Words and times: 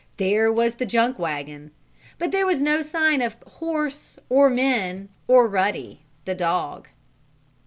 There 0.17 0.51
was 0.51 0.73
the 0.73 0.87
junk 0.87 1.19
wagon, 1.19 1.69
but 2.17 2.31
there 2.31 2.47
was 2.47 2.59
no 2.59 2.81
sign 2.81 3.21
of 3.21 3.35
horse, 3.45 4.17
or 4.29 4.49
men 4.49 5.09
or 5.27 5.47
Ruddy, 5.47 6.01
the 6.25 6.33
dog. 6.33 6.87